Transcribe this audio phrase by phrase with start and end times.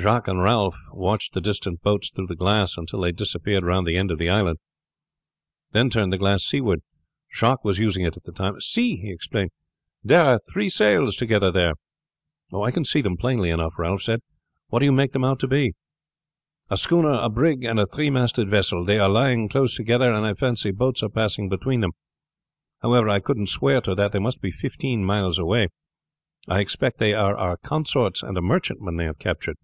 [0.00, 3.96] Jacques and Ralph watched the distant boats through the glass until they disappeared round the
[3.96, 4.58] end of the island,
[5.72, 6.82] then turned the glass seaward.
[7.32, 8.60] Jacques was using it at the time.
[8.60, 9.50] "See!" he exclaimed,
[10.04, 11.72] "there are three sails together there."
[12.54, 14.20] "I can see them plainly enough," Ralph said.
[14.68, 15.72] "What do you make them out to be?"
[16.70, 18.84] "A schooner, a brig, and a three masted vessel.
[18.84, 21.90] They are lying close together, and I fancy boats are passing between them.
[22.82, 24.12] However, I couldn't swear to that.
[24.12, 25.66] They must be fifteen miles away.
[26.46, 29.56] I expect they are our consorts, and a merchantman they have captured."